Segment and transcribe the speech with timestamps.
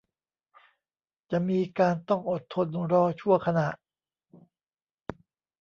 [1.31, 3.69] จะมีการต้องอดทนรอชั่วขณะ